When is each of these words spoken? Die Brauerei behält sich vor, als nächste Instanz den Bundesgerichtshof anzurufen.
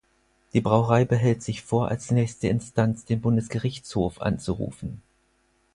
Die 0.53 0.61
Brauerei 0.61 1.05
behält 1.05 1.43
sich 1.43 1.61
vor, 1.61 1.89
als 1.89 2.09
nächste 2.09 2.47
Instanz 2.47 3.05
den 3.05 3.21
Bundesgerichtshof 3.21 4.19
anzurufen. 4.19 5.03